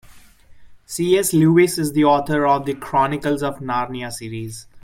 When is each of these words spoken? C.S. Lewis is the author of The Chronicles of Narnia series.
C.S. 0.87 1.31
Lewis 1.31 1.77
is 1.77 1.91
the 1.93 2.05
author 2.05 2.47
of 2.47 2.65
The 2.65 2.73
Chronicles 2.73 3.43
of 3.43 3.59
Narnia 3.59 4.11
series. 4.11 4.65